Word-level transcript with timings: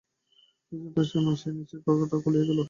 কিন্তু 0.71 0.87
যথাসময়েই 0.87 1.25
তাহার 1.25 1.39
সেই 1.41 1.53
নীচের 1.57 1.79
ঘরটার 1.85 2.07
তালা 2.09 2.23
খুলিয়া 2.23 2.45
গেল। 2.45 2.59